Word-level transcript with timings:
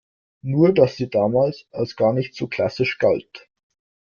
Nur 0.41 0.73
dass 0.73 0.95
sie 0.97 1.11
damals 1.11 1.67
als 1.69 1.95
gar 1.95 2.11
nicht 2.11 2.33
so 2.33 2.47
klassisch 2.47 2.97
galt. 2.97 3.47